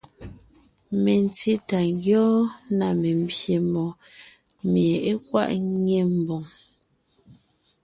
[1.03, 2.39] Mentí tà ńgyɔ́ɔn
[2.77, 3.95] na membyè mɔɔn
[4.71, 6.43] mie é kwaʼ ńnyé ḿboŋ.